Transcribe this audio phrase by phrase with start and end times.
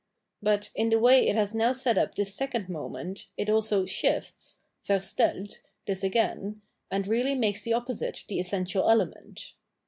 [0.41, 4.61] But, in the way it has now set up this second moment, it also" shifts"
[4.89, 9.53] {verstelU) this again, and really makes the opposite the essential element.